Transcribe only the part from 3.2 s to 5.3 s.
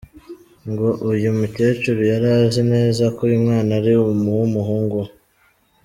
uyu mwana ari uw’umuhungu we.